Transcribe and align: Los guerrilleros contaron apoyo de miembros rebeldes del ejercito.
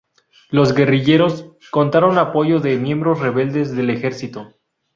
Los 0.49 0.73
guerrilleros 0.73 1.51
contaron 1.69 2.17
apoyo 2.17 2.57
de 2.59 2.75
miembros 2.79 3.19
rebeldes 3.19 3.75
del 3.75 3.91
ejercito. 3.91 4.55